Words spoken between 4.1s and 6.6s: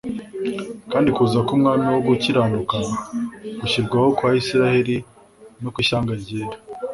kwa Isiraeli, n'ukw'ishyanga ryera,